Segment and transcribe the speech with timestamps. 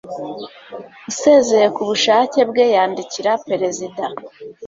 [1.09, 4.03] usezeye ku bushake bwe yandikira perezida